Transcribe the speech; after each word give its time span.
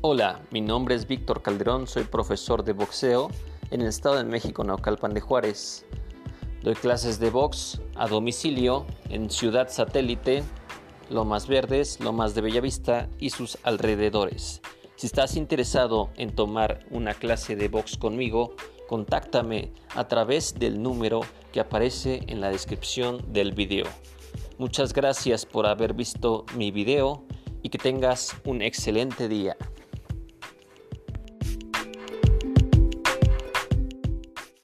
Hola, 0.00 0.40
mi 0.52 0.60
nombre 0.60 0.94
es 0.94 1.08
Víctor 1.08 1.42
Calderón, 1.42 1.88
soy 1.88 2.04
profesor 2.04 2.62
de 2.62 2.72
boxeo 2.72 3.30
en 3.72 3.80
el 3.80 3.88
Estado 3.88 4.14
de 4.14 4.22
México, 4.22 4.62
Naucalpan 4.62 5.12
de 5.12 5.20
Juárez. 5.20 5.84
Doy 6.62 6.76
clases 6.76 7.18
de 7.18 7.30
box 7.30 7.80
a 7.96 8.06
domicilio 8.06 8.86
en 9.08 9.28
Ciudad 9.28 9.68
Satélite, 9.70 10.44
Lomas 11.10 11.48
Verdes, 11.48 11.98
Lomas 11.98 12.36
de 12.36 12.42
Bellavista 12.42 13.08
y 13.18 13.30
sus 13.30 13.58
alrededores. 13.64 14.60
Si 14.94 15.08
estás 15.08 15.34
interesado 15.34 16.10
en 16.14 16.32
tomar 16.32 16.86
una 16.92 17.14
clase 17.14 17.56
de 17.56 17.66
box 17.66 17.96
conmigo, 17.96 18.54
contáctame 18.86 19.72
a 19.96 20.06
través 20.06 20.54
del 20.54 20.80
número 20.80 21.22
que 21.52 21.58
aparece 21.58 22.22
en 22.28 22.40
la 22.40 22.50
descripción 22.50 23.32
del 23.32 23.52
video. 23.52 23.86
Muchas 24.58 24.92
gracias 24.92 25.44
por 25.44 25.66
haber 25.66 25.92
visto 25.92 26.46
mi 26.54 26.70
video 26.70 27.24
y 27.64 27.70
que 27.70 27.78
tengas 27.78 28.36
un 28.44 28.62
excelente 28.62 29.26
día. 29.26 29.56